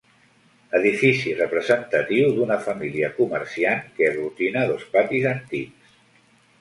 [0.77, 5.97] Edifici representatiu d'una família comerciant, que aglutina dos patis antics.